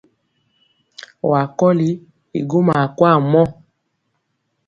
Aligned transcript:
Ɔwa 1.23 1.41
kɔli 1.57 1.89
i 2.37 2.39
gwomɔ 2.49 2.73
akwaa 2.83 3.17
mɔ. 3.31 3.41